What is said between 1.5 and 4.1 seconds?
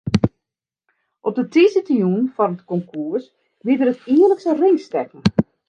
tiisdeitejûn foar it konkoers wie der it